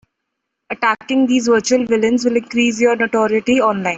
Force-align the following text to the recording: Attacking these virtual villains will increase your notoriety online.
Attacking 0.71 1.27
these 1.27 1.45
virtual 1.47 1.85
villains 1.85 2.25
will 2.25 2.35
increase 2.37 2.81
your 2.81 2.95
notoriety 2.95 3.61
online. 3.61 3.89